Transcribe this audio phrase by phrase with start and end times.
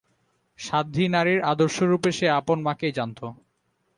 [0.59, 3.19] সাধ্বী নারীর আদর্শরূপে সে আপন মাকেই জানত।